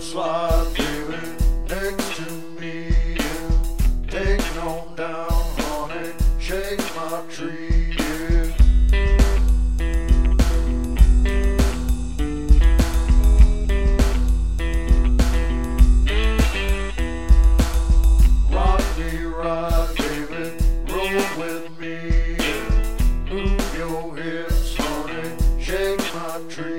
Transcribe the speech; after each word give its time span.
slide 0.00 0.66
through 0.74 1.10
next 1.68 2.16
to 2.16 2.30
me 2.60 2.94
yeah. 3.16 3.62
Take 4.08 4.40
no 4.56 4.84
down 4.96 5.30
on 5.72 5.90
it, 5.90 6.14
shake 6.38 6.80
my 6.96 7.22
tree 7.30 7.94
yeah. 7.98 8.52
Rock 18.50 18.98
me 18.98 19.24
right, 19.24 19.94
baby, 19.96 20.44
roll 20.92 21.24
with 21.38 21.78
me 21.80 22.36
yeah. 22.38 23.32
Move 23.32 23.76
your 23.76 24.16
hips, 24.16 24.76
honey, 24.76 25.30
shake 25.60 26.14
my 26.14 26.40
tree 26.48 26.75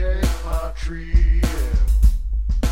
Shake 0.00 0.44
my 0.46 0.72
tree. 0.76 1.42
Yeah. 1.42 2.70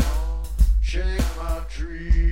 Oh, 0.00 0.42
shake 0.80 1.36
my 1.36 1.60
tree. 1.68 2.25